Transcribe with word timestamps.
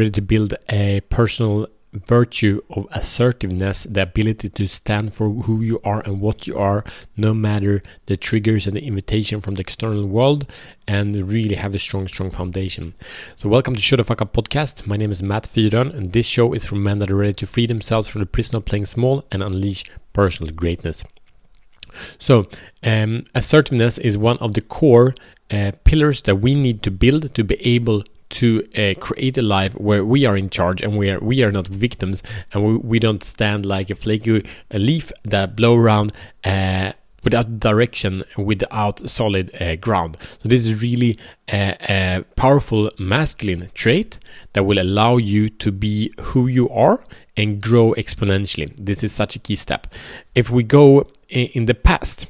ready 0.00 0.10
to 0.10 0.22
build 0.22 0.54
a 0.70 1.02
personal 1.10 1.66
virtue 1.92 2.58
of 2.70 2.88
assertiveness, 2.92 3.84
the 3.84 4.00
ability 4.00 4.48
to 4.48 4.66
stand 4.66 5.12
for 5.12 5.28
who 5.28 5.60
you 5.60 5.78
are 5.84 6.00
and 6.06 6.22
what 6.22 6.46
you 6.46 6.56
are, 6.56 6.82
no 7.18 7.34
matter 7.34 7.82
the 8.06 8.16
triggers 8.16 8.66
and 8.66 8.76
the 8.76 8.82
invitation 8.82 9.42
from 9.42 9.56
the 9.56 9.60
external 9.60 10.06
world, 10.06 10.50
and 10.88 11.14
really 11.30 11.56
have 11.56 11.74
a 11.74 11.78
strong, 11.78 12.08
strong 12.08 12.30
foundation. 12.30 12.94
So, 13.36 13.50
welcome 13.50 13.74
to 13.74 13.82
Show 13.82 13.96
the 13.96 14.04
Fuck 14.04 14.22
Up 14.22 14.32
podcast. 14.32 14.86
My 14.86 14.96
name 14.96 15.12
is 15.12 15.22
Matt 15.22 15.46
Fyron, 15.52 15.94
and 15.94 16.12
this 16.14 16.24
show 16.24 16.54
is 16.54 16.64
for 16.64 16.76
men 16.76 16.98
that 17.00 17.10
are 17.10 17.16
ready 17.16 17.34
to 17.34 17.46
free 17.46 17.66
themselves 17.66 18.08
from 18.08 18.20
the 18.20 18.26
prison 18.26 18.56
of 18.56 18.64
playing 18.64 18.86
small 18.86 19.26
and 19.30 19.42
unleash 19.42 19.84
personal 20.14 20.54
greatness. 20.54 21.04
So, 22.16 22.48
um, 22.82 23.26
assertiveness 23.34 23.98
is 23.98 24.16
one 24.16 24.38
of 24.38 24.54
the 24.54 24.62
core 24.62 25.14
uh, 25.50 25.72
pillars 25.84 26.22
that 26.22 26.36
we 26.36 26.54
need 26.54 26.82
to 26.84 26.90
build 26.90 27.34
to 27.34 27.44
be 27.44 27.56
able 27.66 28.04
to 28.30 28.66
uh, 28.76 28.98
create 29.00 29.36
a 29.38 29.42
life 29.42 29.74
where 29.74 30.04
we 30.04 30.26
are 30.26 30.36
in 30.36 30.48
charge 30.50 30.82
and 30.82 30.96
we 30.96 31.10
are 31.10 31.18
we 31.20 31.42
are 31.42 31.52
not 31.52 31.66
victims 31.66 32.22
and 32.52 32.64
we, 32.64 32.76
we 32.76 32.98
don't 32.98 33.22
stand 33.22 33.66
like 33.66 33.90
a 33.90 33.94
flaky 33.94 34.44
a 34.70 34.78
leaf 34.78 35.12
that 35.24 35.56
blow 35.56 35.76
around 35.76 36.12
uh, 36.44 36.92
without 37.22 37.60
direction 37.60 38.24
without 38.36 39.08
solid 39.08 39.50
uh, 39.60 39.76
ground. 39.76 40.16
So 40.38 40.48
this 40.48 40.66
is 40.66 40.80
really 40.80 41.18
a, 41.48 41.76
a, 41.88 42.24
powerful 42.36 42.90
masculine 42.98 43.70
trait 43.74 44.18
that 44.52 44.64
will 44.64 44.78
allow 44.78 45.16
you 45.16 45.48
to 45.48 45.72
be 45.72 46.12
who 46.20 46.46
you 46.46 46.68
are 46.70 47.02
and 47.36 47.60
grow 47.60 47.94
exponentially. 47.94 48.74
This 48.76 49.04
is 49.04 49.12
such 49.12 49.36
a 49.36 49.38
key 49.38 49.56
step. 49.56 49.86
If 50.34 50.50
we 50.50 50.62
go 50.62 51.08
in, 51.28 51.46
in 51.48 51.64
the 51.66 51.74
past 51.74 52.26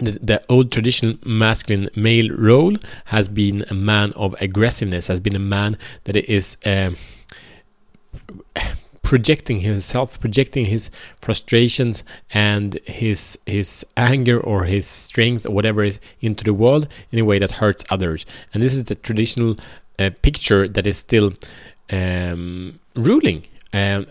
the, 0.00 0.12
the, 0.12 0.42
old 0.48 0.72
traditional 0.72 1.16
masculine 1.24 1.88
male 1.94 2.30
role 2.30 2.76
has 3.06 3.28
been 3.28 3.64
a 3.68 3.74
man 3.74 4.12
of 4.14 4.34
aggressiveness, 4.40 5.06
has 5.06 5.20
been 5.20 5.36
a 5.36 5.40
man 5.40 5.78
that 6.04 6.16
is 6.16 6.56
uh, 6.64 6.92
projecting 9.02 9.60
himself, 9.60 10.20
projecting 10.20 10.66
his 10.66 10.90
frustrations 11.20 12.04
and 12.32 12.78
his 12.84 13.38
his 13.44 13.84
anger 13.96 14.38
or 14.38 14.64
his 14.64 14.86
strength 14.86 15.44
or 15.46 15.50
whatever 15.50 15.82
is 15.82 15.98
into 16.20 16.44
the 16.44 16.54
world 16.54 16.86
in 17.10 17.18
a 17.18 17.24
way 17.24 17.38
that 17.38 17.52
hurts 17.52 17.84
others. 17.90 18.24
And 18.52 18.62
this 18.62 18.74
is 18.74 18.84
the 18.84 18.94
traditional 18.94 19.56
uh, 19.98 20.10
picture 20.22 20.68
that 20.68 20.86
is 20.86 20.98
still 20.98 21.32
um, 21.90 22.78
ruling. 22.94 23.46
Um, 23.72 24.06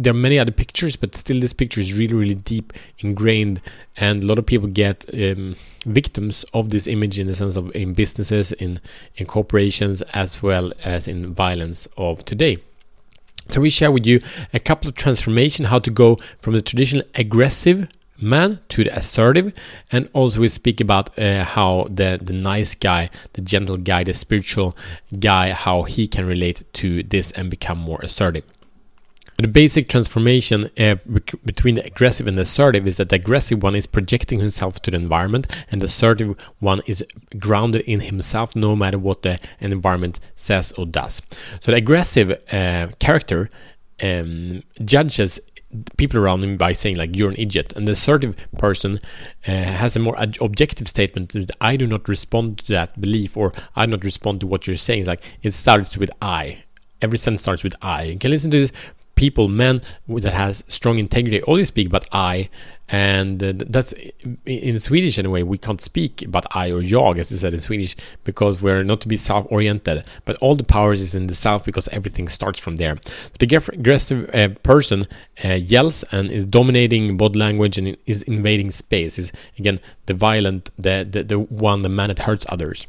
there 0.00 0.12
are 0.12 0.14
many 0.14 0.38
other 0.38 0.50
pictures, 0.50 0.96
but 0.96 1.14
still 1.14 1.38
this 1.40 1.52
picture 1.52 1.78
is 1.78 1.92
really, 1.92 2.14
really 2.14 2.34
deep 2.34 2.72
ingrained, 3.00 3.60
and 3.96 4.24
a 4.24 4.26
lot 4.26 4.38
of 4.38 4.46
people 4.46 4.66
get 4.66 5.04
um, 5.12 5.54
victims 5.84 6.44
of 6.54 6.70
this 6.70 6.86
image 6.86 7.18
in 7.18 7.26
the 7.26 7.36
sense 7.36 7.56
of 7.56 7.74
in 7.76 7.92
businesses, 7.92 8.50
in 8.52 8.80
in 9.16 9.26
corporations, 9.26 10.00
as 10.14 10.42
well 10.42 10.72
as 10.82 11.06
in 11.06 11.34
violence 11.34 11.86
of 11.98 12.24
today. 12.24 12.58
So 13.48 13.60
we 13.60 13.68
share 13.68 13.92
with 13.92 14.06
you 14.06 14.22
a 14.54 14.60
couple 14.60 14.88
of 14.88 14.94
transformation, 14.94 15.66
how 15.66 15.80
to 15.80 15.90
go 15.90 16.16
from 16.40 16.54
the 16.54 16.62
traditional 16.62 17.04
aggressive 17.14 17.86
man 18.22 18.60
to 18.70 18.84
the 18.84 18.96
assertive, 18.96 19.52
and 19.92 20.08
also 20.14 20.40
we 20.40 20.48
speak 20.48 20.80
about 20.80 21.18
uh, 21.18 21.44
how 21.44 21.86
the 21.90 22.18
the 22.22 22.32
nice 22.32 22.74
guy, 22.74 23.10
the 23.34 23.42
gentle 23.42 23.76
guy, 23.76 24.02
the 24.04 24.14
spiritual 24.14 24.74
guy, 25.18 25.52
how 25.52 25.82
he 25.82 26.08
can 26.08 26.24
relate 26.26 26.62
to 26.72 27.02
this 27.02 27.32
and 27.32 27.50
become 27.50 27.78
more 27.78 28.00
assertive. 28.02 28.44
The 29.40 29.48
basic 29.48 29.88
transformation 29.88 30.68
uh, 30.78 30.96
between 31.46 31.76
the 31.76 31.86
aggressive 31.86 32.26
and 32.26 32.36
the 32.36 32.42
assertive 32.42 32.86
is 32.86 32.98
that 32.98 33.08
the 33.08 33.16
aggressive 33.16 33.62
one 33.62 33.74
is 33.74 33.86
projecting 33.86 34.38
himself 34.38 34.82
to 34.82 34.90
the 34.90 34.98
environment, 34.98 35.46
and 35.70 35.80
the 35.80 35.86
assertive 35.86 36.36
one 36.58 36.82
is 36.86 37.02
grounded 37.38 37.80
in 37.86 38.00
himself 38.00 38.54
no 38.54 38.76
matter 38.76 38.98
what 38.98 39.22
the 39.22 39.40
environment 39.60 40.20
says 40.36 40.72
or 40.72 40.84
does. 40.84 41.22
So 41.62 41.72
the 41.72 41.78
aggressive 41.78 42.38
uh, 42.52 42.88
character 42.98 43.48
um, 44.02 44.62
judges 44.84 45.40
people 45.96 46.20
around 46.20 46.44
him 46.44 46.58
by 46.58 46.74
saying 46.74 46.96
like 46.96 47.16
you're 47.16 47.30
an 47.30 47.36
idiot. 47.38 47.72
And 47.74 47.88
the 47.88 47.92
assertive 47.92 48.36
person 48.58 49.00
uh, 49.48 49.52
has 49.52 49.96
a 49.96 50.00
more 50.00 50.16
objective 50.40 50.88
statement 50.88 51.32
that 51.32 51.52
i 51.60 51.76
do 51.76 51.86
not 51.86 52.08
respond 52.08 52.58
to 52.58 52.74
that 52.74 53.00
belief 53.00 53.36
or 53.36 53.52
i 53.76 53.86
do 53.86 53.92
not 53.92 54.04
respond 54.04 54.40
to 54.40 54.46
what 54.46 54.66
you're 54.66 54.76
saying. 54.76 55.00
It's 55.00 55.08
like 55.08 55.22
it 55.42 55.54
starts 55.54 55.96
with 55.96 56.10
i. 56.20 56.64
Every 57.00 57.16
sentence 57.16 57.42
starts 57.42 57.62
with 57.62 57.74
i. 57.80 58.02
You 58.02 58.18
can 58.18 58.30
listen 58.30 58.50
to 58.50 58.58
this 58.58 58.72
people, 59.20 59.48
men 59.48 59.82
that 60.08 60.32
has 60.32 60.64
strong 60.66 60.96
integrity, 60.98 61.42
always 61.42 61.68
speak 61.68 61.86
about 61.86 62.06
I, 62.10 62.48
and 62.88 63.40
uh, 63.42 63.52
that's 63.74 63.92
in 64.46 64.80
Swedish 64.80 65.18
anyway. 65.18 65.42
We 65.42 65.58
can't 65.58 65.80
speak 65.80 66.22
about 66.22 66.46
I 66.62 66.72
or 66.72 66.80
jag, 66.80 67.18
as 67.18 67.30
I 67.30 67.36
said 67.36 67.54
in 67.54 67.60
Swedish, 67.60 67.94
because 68.24 68.54
we're 68.62 68.82
not 68.82 69.00
to 69.02 69.08
be 69.08 69.16
self-oriented. 69.16 69.98
But 70.24 70.38
all 70.38 70.56
the 70.56 70.64
powers 70.64 71.00
is 71.00 71.14
in 71.14 71.26
the 71.28 71.34
self 71.34 71.64
because 71.64 71.86
everything 71.88 72.28
starts 72.28 72.58
from 72.58 72.76
there. 72.76 72.96
The 73.38 73.46
aggressive 73.78 74.20
uh, 74.34 74.48
person 74.62 75.06
uh, 75.44 75.58
yells 75.74 76.02
and 76.10 76.30
is 76.38 76.46
dominating 76.46 77.16
body 77.16 77.38
language 77.38 77.78
and 77.78 77.96
is 78.06 78.22
invading 78.22 78.70
space. 78.72 79.18
Is 79.22 79.32
again 79.58 79.78
the 80.06 80.14
violent, 80.14 80.70
the, 80.76 81.06
the 81.12 81.22
the 81.22 81.38
one, 81.38 81.82
the 81.82 81.88
man 81.88 82.08
that 82.08 82.20
hurts 82.20 82.46
others. 82.48 82.86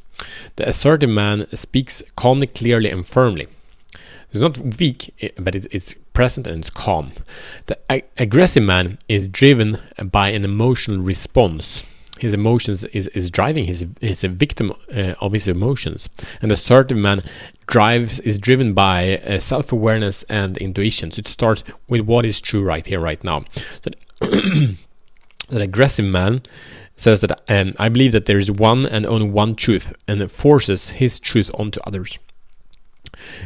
The 0.56 0.68
assertive 0.68 1.10
man 1.10 1.38
speaks 1.54 2.02
calmly, 2.16 2.48
clearly, 2.48 2.90
and 2.90 3.06
firmly. 3.06 3.48
It's 4.32 4.42
not 4.42 4.58
weak, 4.80 5.14
eh, 5.22 5.30
but 5.38 5.56
it's 5.56 5.96
present 6.14 6.48
and 6.48 6.60
it's 6.60 6.70
calm. 6.70 7.12
The 7.66 7.78
ag- 7.92 8.06
aggressive 8.18 8.64
man 8.64 8.98
is 9.10 9.28
driven 9.28 9.80
by 10.02 10.30
an 10.30 10.46
emotional 10.46 11.04
response. 11.04 11.84
His 12.20 12.34
emotions 12.34 12.84
is, 12.86 13.08
is 13.08 13.30
driving. 13.30 13.66
He's, 13.66 13.86
he's 14.00 14.24
a 14.24 14.30
victim 14.30 14.74
uh, 14.96 15.16
of 15.20 15.34
his 15.34 15.48
emotions. 15.48 16.08
And 16.42 16.52
the 16.52 16.54
assertive 16.54 16.98
man 16.98 17.24
drives 17.66 18.20
is 18.20 18.38
driven 18.38 18.74
by 18.74 19.18
uh, 19.18 19.40
self 19.40 19.72
awareness 19.72 20.24
and 20.24 20.56
intuition. 20.58 21.12
So 21.12 21.20
it 21.20 21.28
starts 21.28 21.64
with 21.88 22.02
what 22.02 22.26
is 22.26 22.40
true 22.40 22.64
right 22.64 22.86
here, 22.86 23.00
right 23.00 23.24
now. 23.24 23.46
So 25.52 25.58
the 25.58 25.66
aggressive 25.66 26.06
man 26.06 26.44
says 26.96 27.20
that 27.20 27.42
um, 27.50 27.74
I 27.78 27.90
believe 27.90 28.14
that 28.14 28.26
there 28.26 28.38
is 28.38 28.50
one 28.50 28.86
and 28.86 29.06
only 29.06 29.28
one 29.28 29.54
truth, 29.56 29.92
and 30.08 30.32
forces 30.32 30.92
his 30.92 31.20
truth 31.20 31.52
onto 31.56 31.82
others. 31.82 32.18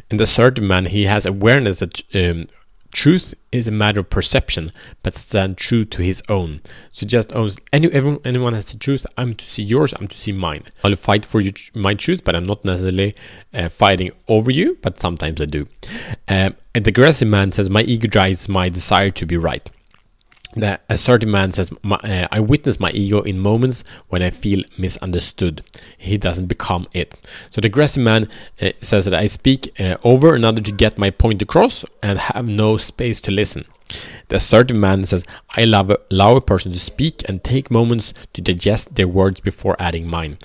In 0.09 0.18
the 0.18 0.25
third 0.25 0.62
man, 0.62 0.86
he 0.86 1.06
has 1.06 1.25
awareness 1.25 1.80
that 1.80 2.02
um, 2.13 2.47
truth 2.91 3.34
is 3.52 3.68
a 3.68 3.72
matter 3.72 4.00
of 4.00 4.09
perception, 4.09 4.72
but 5.03 5.16
stand 5.16 5.58
true 5.58 5.84
to 5.84 6.02
his 6.02 6.24
own. 6.30 6.62
So 6.91 7.06
just 7.06 7.34
owns 7.34 7.58
any 7.74 7.91
everyone, 7.91 8.22
anyone 8.24 8.53
has 8.53 8.72
the 8.72 8.78
truth. 8.78 9.06
I'm 9.18 9.36
to 9.36 9.46
see 9.46 9.63
yours. 9.63 9.94
I'm 9.94 10.08
to 10.08 10.18
see 10.18 10.31
mine. 10.31 10.63
I'll 10.84 10.96
fight 10.96 11.25
for 11.25 11.41
you, 11.41 11.52
my 11.74 11.94
truth, 11.94 12.24
but 12.24 12.36
I'm 12.36 12.46
not 12.46 12.63
necessarily 12.63 13.13
uh, 13.53 13.69
fighting 13.69 14.12
over 14.28 14.50
you. 14.50 14.78
But 14.81 15.00
sometimes 15.00 15.41
I 15.41 15.46
do. 15.46 15.68
Um, 16.28 16.56
and 16.74 16.86
the 16.86 16.90
aggressive 16.90 17.28
man 17.28 17.52
says, 17.52 17.69
"My 17.69 17.81
ego 17.81 18.07
drives 18.07 18.47
my 18.47 18.69
desire 18.69 19.12
to 19.12 19.25
be 19.25 19.38
right." 19.38 19.69
The 20.55 20.79
assertive 20.89 21.29
man 21.29 21.51
says, 21.51 21.71
uh, 21.83 22.27
I 22.31 22.39
witness 22.39 22.79
my 22.79 22.91
ego 22.91 23.21
in 23.21 23.39
moments 23.39 23.83
when 24.07 24.21
I 24.21 24.29
feel 24.29 24.63
misunderstood. 24.77 25.63
He 25.97 26.17
doesn't 26.17 26.45
become 26.45 26.88
it. 26.93 27.13
So 27.49 27.59
the 27.59 27.67
aggressive 27.67 28.03
man 28.03 28.29
uh, 28.61 28.69
says 28.81 29.03
that 29.05 29.13
I 29.13 29.27
speak 29.27 29.77
uh, 29.79 29.97
over 30.03 30.33
another 30.33 30.61
to 30.61 30.71
get 30.71 30.97
my 30.97 31.09
point 31.09 31.41
across 31.41 31.83
and 32.01 32.19
have 32.19 32.47
no 32.47 32.77
space 32.77 33.19
to 33.21 33.31
listen. 33.31 33.65
The 34.29 34.38
assertive 34.38 34.77
man 34.77 35.05
says, 35.05 35.23
I 35.51 35.65
love, 35.65 35.91
allow 36.09 36.35
a 36.35 36.41
person 36.41 36.71
to 36.71 36.79
speak 36.79 37.27
and 37.27 37.44
take 37.44 37.69
moments 37.69 38.13
to 38.33 38.41
digest 38.41 38.95
their 38.95 39.07
words 39.07 39.41
before 39.41 39.75
adding 39.77 40.07
mine. 40.07 40.38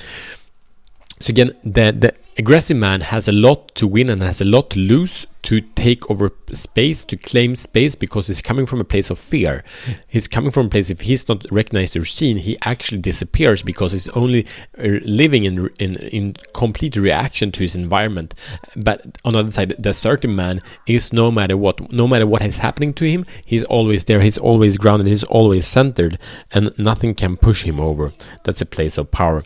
So 1.21 1.31
again, 1.31 1.53
the, 1.63 1.93
the 1.93 2.15
aggressive 2.39 2.77
man 2.77 3.03
has 3.03 3.29
a 3.29 3.33
lot 3.33 3.75
to 3.75 3.87
win 3.87 4.09
and 4.09 4.23
has 4.23 4.41
a 4.41 4.45
lot 4.45 4.71
to 4.71 4.79
lose 4.79 5.27
to 5.43 5.61
take 5.61 6.11
over 6.11 6.33
space, 6.53 7.05
to 7.07 7.17
claim 7.17 7.57
space, 7.57 7.95
because 7.95 8.27
he's 8.27 8.43
coming 8.43 8.67
from 8.67 8.81
a 8.81 8.85
place 8.85 9.11
of 9.11 9.19
fear. 9.19 9.65
He's 10.07 10.29
coming 10.29 10.51
from 10.51 10.67
a 10.67 10.69
place, 10.69 10.91
if 10.91 11.03
he's 11.03 11.29
not 11.29 11.45
recognized 11.51 11.97
or 11.97 12.05
seen, 12.05 12.39
he 12.39 12.59
actually 12.63 13.01
disappears 13.01 13.63
because 13.63 13.93
he's 13.93 14.09
only 14.11 14.47
uh, 14.79 15.01
living 15.05 15.45
in, 15.45 15.69
in, 15.79 15.97
in 15.97 16.37
complete 16.53 16.97
reaction 16.97 17.53
to 17.53 17.61
his 17.61 17.75
environment. 17.75 18.35
But 18.77 19.19
on 19.25 19.33
the 19.33 19.41
other 19.41 19.51
side, 19.51 19.75
the 19.79 19.93
certain 19.93 20.35
man 20.35 20.63
is 20.87 21.13
no 21.13 21.31
matter 21.31 21.57
what, 21.57 21.91
no 21.93 22.07
matter 22.07 22.27
what 22.27 22.43
is 22.43 22.59
happening 22.59 22.93
to 22.95 23.05
him, 23.05 23.25
he's 23.45 23.65
always 23.65 24.05
there, 24.05 24.21
he's 24.21 24.39
always 24.39 24.77
grounded, 24.77 25.07
he's 25.07 25.25
always 25.25 25.67
centered, 25.67 26.19
and 26.51 26.71
nothing 26.79 27.15
can 27.15 27.37
push 27.37 27.65
him 27.65 27.81
over. 27.81 28.13
That's 28.45 28.61
a 28.61 28.67
place 28.67 28.99
of 28.99 29.11
power. 29.11 29.45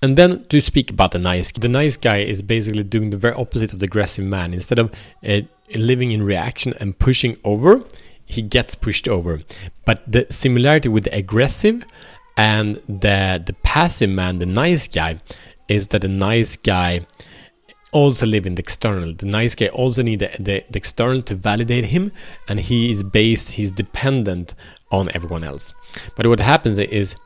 And 0.00 0.16
then 0.16 0.44
to 0.44 0.60
speak 0.60 0.90
about 0.90 1.12
the 1.12 1.18
nice, 1.18 1.50
guy. 1.50 1.60
the 1.60 1.68
nice 1.68 1.96
guy 1.96 2.18
is 2.18 2.42
basically 2.42 2.84
doing 2.84 3.10
the 3.10 3.16
very 3.16 3.34
opposite 3.34 3.72
of 3.72 3.80
the 3.80 3.86
aggressive 3.86 4.24
man. 4.24 4.54
Instead 4.54 4.78
of 4.78 4.92
uh, 5.26 5.40
living 5.74 6.12
in 6.12 6.22
reaction 6.22 6.74
and 6.80 6.98
pushing 6.98 7.36
over, 7.44 7.82
he 8.26 8.42
gets 8.42 8.74
pushed 8.74 9.08
over. 9.08 9.40
But 9.84 10.02
the 10.10 10.26
similarity 10.30 10.88
with 10.88 11.04
the 11.04 11.14
aggressive 11.14 11.84
and 12.36 12.76
the 12.86 13.42
the 13.44 13.54
passive 13.64 14.10
man, 14.10 14.38
the 14.38 14.46
nice 14.46 14.86
guy, 14.86 15.18
is 15.68 15.88
that 15.88 16.02
the 16.02 16.08
nice 16.08 16.56
guy 16.56 17.06
also 17.90 18.26
live 18.26 18.46
in 18.46 18.54
the 18.54 18.60
external. 18.60 19.14
The 19.14 19.26
nice 19.26 19.54
guy 19.54 19.68
also 19.68 20.02
need 20.02 20.20
the, 20.20 20.30
the, 20.38 20.64
the 20.70 20.76
external 20.76 21.22
to 21.22 21.34
validate 21.34 21.86
him, 21.86 22.12
and 22.46 22.60
he 22.60 22.90
is 22.90 23.02
based, 23.02 23.52
he's 23.52 23.70
dependent 23.70 24.54
on 24.90 25.10
everyone 25.14 25.44
else. 25.44 25.74
But 26.14 26.26
what 26.26 26.40
happens 26.40 26.78
is 26.78 27.16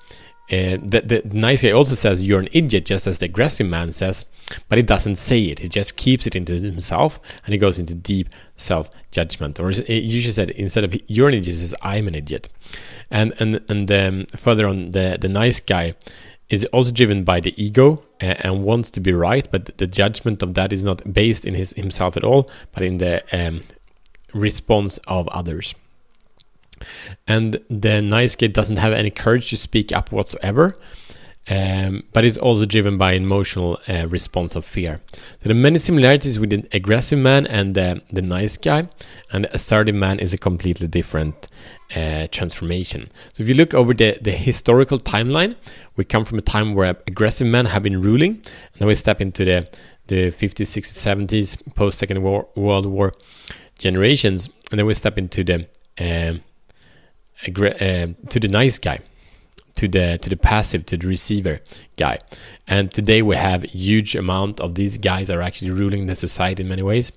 uh, 0.52 0.76
the, 0.82 1.00
the 1.00 1.22
nice 1.32 1.62
guy 1.62 1.70
also 1.70 1.94
says 1.94 2.22
you're 2.22 2.40
an 2.40 2.48
idiot, 2.52 2.84
just 2.84 3.06
as 3.06 3.18
the 3.18 3.24
aggressive 3.24 3.66
man 3.66 3.90
says, 3.90 4.26
but 4.68 4.76
he 4.76 4.82
doesn't 4.82 5.16
say 5.16 5.44
it. 5.44 5.60
He 5.60 5.68
just 5.68 5.96
keeps 5.96 6.26
it 6.26 6.36
into 6.36 6.58
himself 6.58 7.18
and 7.44 7.54
he 7.54 7.58
goes 7.58 7.78
into 7.78 7.94
deep 7.94 8.28
self 8.56 8.90
judgment. 9.10 9.58
Or 9.58 9.70
he 9.70 10.00
usually 10.00 10.32
said 10.32 10.50
instead 10.50 10.84
of 10.84 10.94
you're 11.08 11.28
an 11.28 11.34
idiot, 11.34 11.56
says 11.56 11.74
I'm 11.80 12.06
an 12.06 12.14
idiot. 12.14 12.50
And 13.10 13.32
and 13.38 13.62
and 13.68 13.90
um, 13.90 14.26
further 14.36 14.68
on, 14.68 14.90
the 14.90 15.16
the 15.18 15.28
nice 15.28 15.58
guy 15.58 15.94
is 16.50 16.66
also 16.66 16.92
driven 16.92 17.24
by 17.24 17.40
the 17.40 17.54
ego 17.62 18.02
uh, 18.20 18.34
and 18.40 18.62
wants 18.62 18.90
to 18.90 19.00
be 19.00 19.14
right, 19.14 19.48
but 19.50 19.78
the 19.78 19.86
judgment 19.86 20.42
of 20.42 20.52
that 20.52 20.70
is 20.70 20.84
not 20.84 21.14
based 21.14 21.46
in 21.46 21.54
his 21.54 21.72
himself 21.72 22.14
at 22.14 22.24
all, 22.24 22.46
but 22.72 22.82
in 22.82 22.98
the 22.98 23.22
um, 23.32 23.62
response 24.34 24.98
of 25.06 25.28
others. 25.28 25.74
And 27.26 27.60
the 27.68 28.02
nice 28.02 28.36
guy 28.36 28.48
doesn't 28.48 28.78
have 28.78 28.92
any 28.92 29.10
courage 29.10 29.50
to 29.50 29.56
speak 29.56 29.92
up 29.92 30.12
whatsoever, 30.12 30.76
um, 31.48 32.04
but 32.12 32.24
is 32.24 32.38
also 32.38 32.66
driven 32.66 32.98
by 32.98 33.14
emotional 33.14 33.78
uh, 33.88 34.06
response 34.08 34.54
of 34.54 34.64
fear. 34.64 35.00
So 35.12 35.40
there 35.40 35.52
are 35.52 35.54
many 35.54 35.78
similarities 35.78 36.38
with 36.38 36.50
the 36.50 36.64
aggressive 36.72 37.18
man 37.18 37.46
and 37.46 37.74
the, 37.74 38.02
the 38.12 38.22
nice 38.22 38.56
guy, 38.56 38.88
and 39.32 39.44
the 39.44 39.54
assertive 39.54 39.94
man 39.94 40.20
is 40.20 40.32
a 40.32 40.38
completely 40.38 40.86
different 40.86 41.48
uh, 41.94 42.26
transformation. 42.30 43.08
So 43.32 43.42
if 43.42 43.48
you 43.48 43.54
look 43.54 43.74
over 43.74 43.92
the, 43.92 44.18
the 44.20 44.32
historical 44.32 44.98
timeline, 44.98 45.56
we 45.96 46.04
come 46.04 46.24
from 46.24 46.38
a 46.38 46.42
time 46.42 46.74
where 46.74 46.96
aggressive 47.06 47.46
men 47.46 47.66
have 47.66 47.82
been 47.82 48.00
ruling, 48.00 48.30
and 48.32 48.78
then 48.78 48.88
we 48.88 48.94
step 48.94 49.20
into 49.20 49.44
the 49.44 49.68
the 50.08 50.30
50s, 50.30 50.66
60s, 50.66 51.28
70s, 51.28 51.74
post 51.74 51.98
Second 51.98 52.22
World 52.22 52.86
War 52.86 53.12
generations, 53.78 54.50
and 54.70 54.78
then 54.78 54.86
we 54.86 54.94
step 54.94 55.16
into 55.16 55.44
the 55.44 55.66
uh, 55.98 56.38
uh, 57.46 58.06
to 58.28 58.40
the 58.40 58.48
nice 58.48 58.78
guy, 58.78 59.00
to 59.74 59.88
the 59.88 60.18
to 60.18 60.30
the 60.30 60.36
passive, 60.36 60.86
to 60.86 60.96
the 60.96 61.06
receiver 61.06 61.60
guy. 61.96 62.18
And 62.66 62.92
today 62.92 63.22
we 63.22 63.36
have 63.36 63.64
huge 63.64 64.14
amount 64.14 64.60
of 64.60 64.74
these 64.74 64.98
guys 64.98 65.30
are 65.30 65.42
actually 65.42 65.70
ruling 65.70 66.06
the 66.06 66.16
society 66.16 66.62
in 66.62 66.68
many 66.68 66.82
ways. 66.82 67.12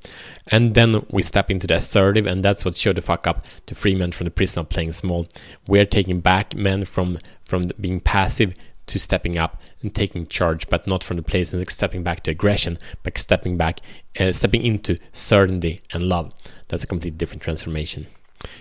And 0.48 0.74
then 0.74 1.06
we 1.10 1.22
step 1.22 1.52
into 1.52 1.68
the 1.68 1.76
assertive, 1.76 2.26
and 2.26 2.44
that's 2.44 2.66
what 2.66 2.76
showed 2.76 2.98
the 2.98 3.02
fuck 3.02 3.28
up 3.28 3.46
to 3.68 3.76
free 3.76 3.96
men 3.96 4.12
from 4.12 4.26
the 4.26 4.32
prison 4.32 4.60
of 4.60 4.70
playing 4.70 4.94
small. 4.94 5.28
We're 5.68 5.86
taking 5.86 6.22
back 6.22 6.56
men 6.56 6.86
from 6.86 7.20
from 7.46 7.64
being 7.80 8.00
passive 8.00 8.54
to 8.88 9.00
stepping 9.00 9.38
up 9.38 9.62
and 9.82 9.94
taking 9.94 10.28
charge, 10.28 10.70
but 10.70 10.88
not 10.88 11.04
from 11.04 11.18
the 11.18 11.24
place 11.24 11.54
and 11.54 11.70
stepping 11.70 12.04
back 12.04 12.22
to 12.24 12.32
aggression, 12.32 12.78
but 13.04 13.18
stepping 13.18 13.58
back, 13.58 13.80
uh, 14.20 14.32
stepping 14.32 14.64
into 14.64 14.98
certainty 15.12 15.80
and 15.92 16.04
love. 16.04 16.34
That's 16.68 16.84
a 16.84 16.88
completely 16.88 17.18
different 17.18 17.42
transformation. 17.42 18.08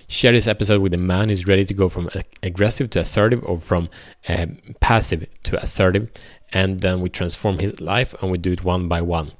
Share 0.09 0.33
this 0.33 0.47
episode 0.47 0.81
with 0.81 0.95
a 0.95 0.99
man 0.99 1.29
who's 1.29 1.47
ready 1.47 1.65
to 1.65 1.75
go 1.75 1.89
from 1.89 2.11
aggressive 2.43 2.91
to 2.91 3.01
assertive 3.01 3.45
or 3.45 3.59
from 3.61 3.89
uh, 4.29 4.47
passive 4.81 5.27
to 5.45 5.63
assertive. 5.63 6.11
And 6.53 6.81
then 6.81 7.01
we 7.01 7.09
transform 7.09 7.59
his 7.59 7.81
life 7.81 8.15
and 8.21 8.31
we 8.31 8.39
do 8.39 8.53
it 8.53 8.65
one 8.65 8.89
by 8.89 9.01
one. 9.01 9.33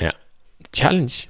Uh, 0.00 0.12
challenge 0.72 1.28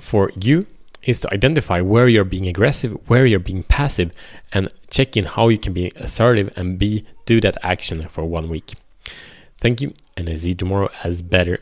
for 0.00 0.30
you 0.38 0.66
is 1.02 1.20
to 1.20 1.32
identify 1.32 1.80
where 1.80 2.08
you're 2.08 2.24
being 2.24 2.46
aggressive, 2.46 2.92
where 3.08 3.24
you're 3.24 3.38
being 3.38 3.62
passive, 3.62 4.12
and 4.52 4.68
check 4.90 5.16
in 5.16 5.24
how 5.24 5.48
you 5.48 5.56
can 5.56 5.72
be 5.72 5.90
assertive 5.96 6.52
and 6.56 6.78
be 6.78 7.06
do 7.24 7.40
that 7.40 7.56
action 7.62 8.02
for 8.02 8.24
one 8.24 8.48
week. 8.48 8.74
Thank 9.60 9.80
you, 9.80 9.94
and 10.16 10.28
I 10.28 10.34
see 10.34 10.48
you 10.48 10.54
tomorrow 10.54 10.90
as 11.02 11.22
better 11.22 11.56